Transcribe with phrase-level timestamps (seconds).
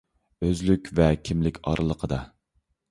[0.47, 2.23] ئۆزلۈك ۋە كىملىك ئارىلىقىدا.